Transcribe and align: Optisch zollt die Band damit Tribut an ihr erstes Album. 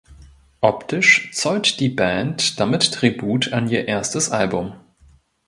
Optisch 0.61 1.29
zollt 1.31 1.79
die 1.79 1.89
Band 1.89 2.59
damit 2.59 2.91
Tribut 2.91 3.53
an 3.53 3.69
ihr 3.69 3.87
erstes 3.87 4.31
Album. 4.31 4.73